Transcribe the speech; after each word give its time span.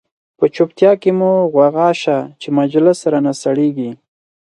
په 0.37 0.45
چوپتیا 0.55 0.91
کی 1.01 1.11
مو 1.19 1.31
غوغا 1.53 1.89
شه، 2.01 2.17
چه 2.41 2.47
مجلس 2.59 2.99
را 3.11 3.19
نه 3.25 3.33
سړیږی 3.41 3.91